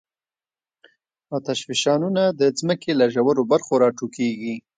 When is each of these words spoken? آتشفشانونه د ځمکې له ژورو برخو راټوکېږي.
آتشفشانونه 1.37 2.23
د 2.39 2.41
ځمکې 2.59 2.91
له 2.99 3.05
ژورو 3.13 3.43
برخو 3.51 3.73
راټوکېږي. 3.83 4.55